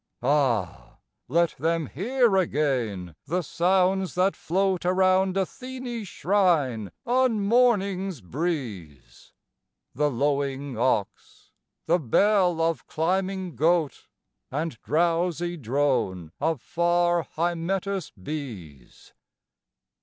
Ah! 0.23 0.97
let 1.27 1.51
them 1.59 1.85
hear 1.85 2.35
again 2.35 3.15
the 3.27 3.43
sounds 3.43 4.15
that 4.15 4.35
float 4.35 4.83
Around 4.83 5.37
Athene's 5.37 6.07
shrine 6.07 6.91
on 7.05 7.39
morning's 7.39 8.19
breeze, 8.19 9.31
The 9.93 10.09
lowing 10.09 10.75
ox, 10.75 11.51
the 11.85 11.99
bell 11.99 12.59
of 12.63 12.87
climbing 12.87 13.55
goat 13.55 14.07
And 14.49 14.81
drowsy 14.81 15.55
drone 15.55 16.31
of 16.41 16.63
far 16.63 17.21
Hymettus' 17.23 18.11
bees. 18.23 19.13